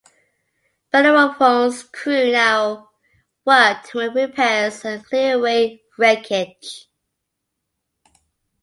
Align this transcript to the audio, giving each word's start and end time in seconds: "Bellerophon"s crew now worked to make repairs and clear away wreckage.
"Bellerophon"s 0.91 1.83
crew 1.83 2.31
now 2.31 2.89
worked 3.45 3.89
to 3.91 3.99
make 3.99 4.15
repairs 4.15 4.83
and 4.83 5.05
clear 5.05 5.35
away 5.35 5.83
wreckage. 5.95 6.87